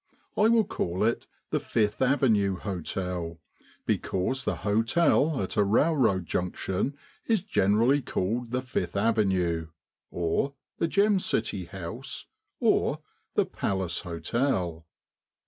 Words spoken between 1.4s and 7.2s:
the Fifth Avenue Hotel because the hotel at a railroad junction